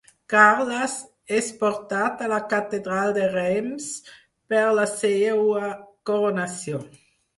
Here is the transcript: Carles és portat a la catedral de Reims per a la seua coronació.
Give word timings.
Carles 0.33 0.93
és 1.39 1.49
portat 1.59 2.23
a 2.27 2.29
la 2.31 2.39
catedral 2.53 3.13
de 3.19 3.27
Reims 3.35 3.91
per 4.55 4.63
a 4.65 4.75
la 4.81 4.87
seua 4.95 5.71
coronació. 6.13 6.83